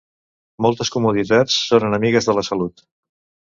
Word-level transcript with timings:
Moltes 0.65 0.91
comoditats 0.95 1.59
són 1.67 1.87
enemigues 1.93 2.31
de 2.33 2.39
la 2.41 2.49
salut. 2.51 2.87